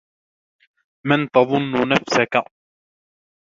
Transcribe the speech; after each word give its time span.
من 1.09 1.19
تظن 1.35 1.73
نفسك؟ 1.91 2.33